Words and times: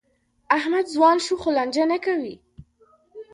احمد 0.57 0.85
ځوان 0.95 1.17
شو؛ 1.25 1.35
خو 1.41 1.49
لانجه 1.57 1.83
نه 1.91 1.97
کوي. 2.05 2.35